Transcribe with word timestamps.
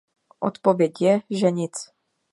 Odpověď 0.39 1.01
je, 1.01 1.21
že 1.29 1.51
nic. 1.51 1.91